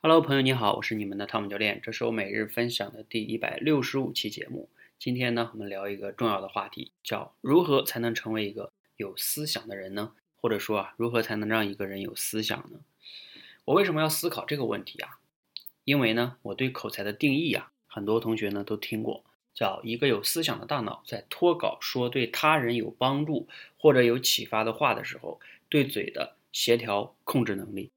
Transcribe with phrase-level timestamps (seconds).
[0.00, 4.68] Hello，朋友你好，我是你们的汤姆教练，这是我每日分享的第一百六十五期节目。
[4.96, 10.12] 今天呢，我们聊一个重要的话题，叫如何才能成为一个有思想的人呢？
[10.36, 12.78] 或者说啊，如何才能让一个人有思想呢？
[13.64, 15.18] 我为什么要思考这个问题啊？
[15.82, 27.90] 因为呢，我对口才的定义啊，很多同学呢都听过，叫一个有思想的大脑在脱稿说对他人有帮助或者有启发的话的时候，对嘴的协调控制能力。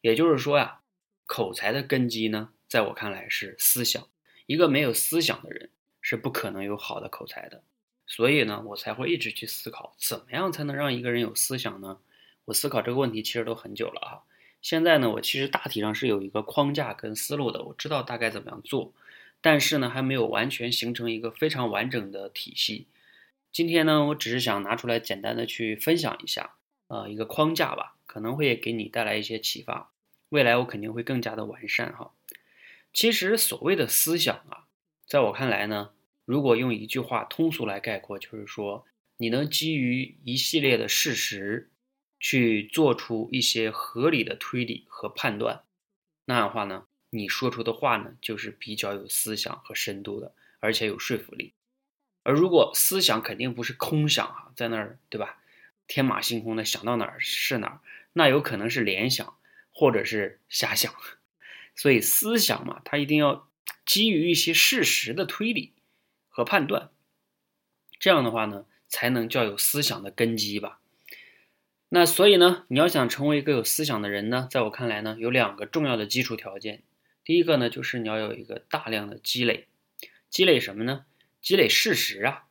[0.00, 0.80] 也就是说呀。
[1.26, 4.06] 口才的根基呢，在我看来是思想。
[4.46, 5.70] 一个没有思想的人
[6.00, 7.62] 是不可能有好的口才的。
[8.06, 11.98] 所以呢，我才会一直去思考，怎么样才能让一个人有思想呢？
[12.44, 14.24] 我思考这个问题其实都很久了哈。
[14.60, 18.92] 现在呢，我其实大体上是有一个框架跟思路的，我知道大概怎么样做，
[19.40, 22.86] 但是呢，还没有完全形成一个非常完整的体系。
[23.50, 26.56] 今天呢，我只是想拿出来简单的去分享一下，
[26.88, 29.90] 呃，一个框架吧，可能会给你带来一些启发。
[30.28, 32.12] 未来我肯定会更加的完善哈。
[32.92, 34.66] 其实所谓的思想啊，
[35.06, 35.90] 在我看来呢，
[36.24, 41.70] 如果用一句话通俗来概括，就是说你能基于一系列的事实
[42.18, 45.62] 去做出一些合理的推理和判断，
[46.24, 51.52] 那样话呢，你说出的话呢，就是比较有思想和深度的，而且有说服力。
[52.22, 55.38] 而如果思想肯定不是空想哈，在那儿对吧，
[55.86, 57.80] 天马行空的想到哪儿是哪儿，
[58.12, 59.36] 那有可能是联想。
[59.76, 60.94] 或者是瞎想，
[61.74, 63.50] 所以思想嘛，它一定要
[63.84, 65.72] 基于一些事实的推理
[66.28, 66.90] 和判断，
[67.98, 70.78] 这样的话呢，才能叫有思想的根基吧。
[71.88, 76.84] 那所以呢，你要想成为一个有思想的人呢，在我看来呢，有两个重要的基础条件。
[77.24, 79.66] 第一个呢，就是你要有一个大量的积累，
[80.30, 81.04] 积累什么呢？
[81.42, 82.44] 积累事实啊。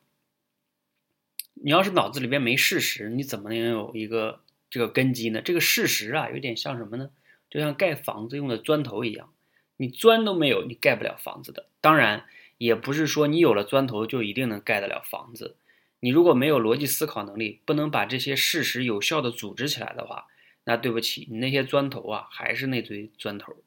[1.54, 4.43] 你要是脑子里边没事实，你怎么能有一个？
[4.74, 5.40] 这个根基呢？
[5.40, 7.10] 这个事实啊，有点像什么呢？
[7.48, 9.32] 就像盖房子用的砖头一样，
[9.76, 11.68] 你砖都没有，你盖不了房子的。
[11.80, 12.26] 当然，
[12.58, 15.54] 也不是说你有了砖头就一定能盖得了房子。
[16.00, 20.26] 你如果没有逻辑思考能力，不能把这些事实有效的组织起来的话，
[20.64, 23.62] 那对不起，你那些砖头啊，还是那堆砖头。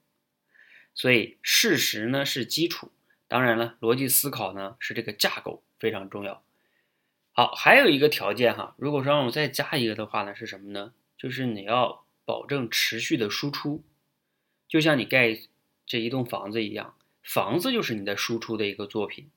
[0.94, 2.91] 所以，事实呢是基础，
[3.29, 6.44] 当然了，逻辑思考呢是这个架构非常重要。
[7.40, 10.92] 好，还有一个条件哈，如果说让我再加一个的话呢，是什么呢？
[11.20, 13.84] 就是你要保证持续的输出，
[14.68, 15.38] 就像你盖
[15.86, 19.30] 这一栋房子一样，房子就是你的输出的一个作品。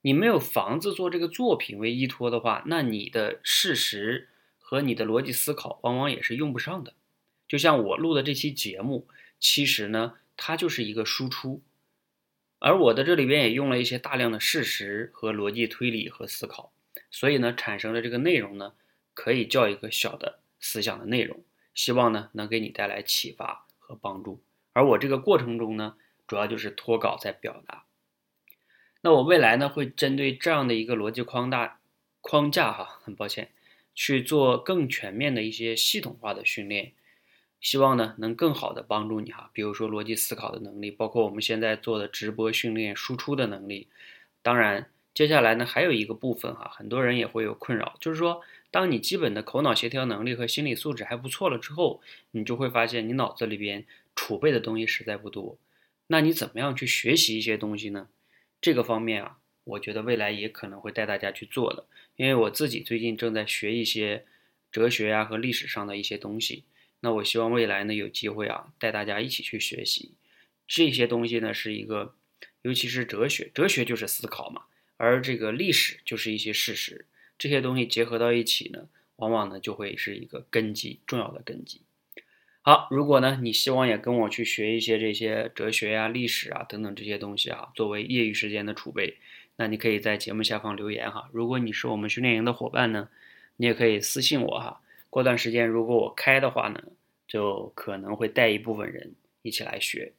[0.00, 6.94] 你没有房子做这个作品为依托的话，那你的事实和你的逻辑思考往往也是用不上的。
[7.46, 9.06] 就像我录的这期节目，
[9.38, 11.60] 其实呢，它就是一个输出，
[12.60, 16.72] 而我的这里边也用了一些大量的事实和逻辑推理和思考。
[17.12, 18.72] 所以呢，产生的这个内容呢，
[19.12, 24.42] 可以叫一个小的思想的内容，希望呢能给你带来启发和帮助。
[24.72, 25.96] 而我这个过程中呢，
[26.26, 27.84] 主要就是脱稿在表达。
[29.02, 31.80] 那我未来呢，会针对这样的一个逻辑框大
[32.22, 33.50] 框架哈，很抱歉，
[33.94, 36.92] 去做更全面的一些系统化的训练，
[37.60, 39.50] 希望呢能更好的帮助你哈。
[39.52, 43.88] 比如说逻辑思考的能力，包括我们现在做的直播训练输出的能力，
[44.40, 44.88] 当然。
[45.14, 48.40] 接下来呢，还有一个部分哈，很多人也会有困扰，就是说，
[48.70, 52.00] 当你基本的口脑协调能力和心理素质还不错了之后，
[52.30, 53.84] 你就会发现你脑子里边
[54.16, 55.58] 储备的东西实在不多。
[56.06, 58.08] 那你怎么样去学习一些东西呢？
[58.60, 61.86] 这个方面啊，我觉得未来也可能会带大家去做的，
[62.16, 64.24] 因为我自己最近正在学一些
[64.70, 66.64] 哲学呀和历史上的一些东西。
[67.00, 70.14] 那我希望未来呢，有机会啊，带大家一起去学习
[70.66, 72.14] 这些东西呢，是一个，
[72.62, 74.62] 尤其是哲学，哲学就是思考嘛。
[75.02, 78.86] 而这个历史就是一些事实，这些东西结合到一起呢，
[79.16, 81.80] 往往呢就会是一个根基，重要的根基。
[82.60, 89.16] 好，如果呢你希望也跟我去学一些这些哲学呀、历史啊等等这些东西啊，作为业余时间的储备，
[89.56, 91.28] 那你可以在节目下方留言哈。
[91.32, 93.08] 如果你是我们训练营的伙伴呢，
[93.56, 94.82] 你也可以私信我哈。
[95.10, 96.80] 过段时间如果我开的话呢，
[97.26, 100.12] 就可能会带一部分人一起来学。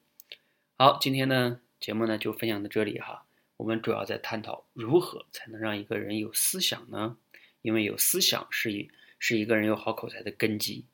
[0.77, 3.22] 好，今天呢节目呢就分享到这里哈。
[3.57, 7.17] 我们主要在探讨如何才能让一个人有思想呢？
[7.61, 10.85] 因为有思想是一是一个人有好口才的根基。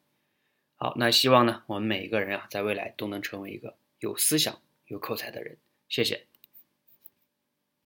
[0.76, 5.58] 好，那希望呢，我们每一个人啊，在未来都能成为一个有思想、有口才的人。
[5.88, 6.29] 谢谢。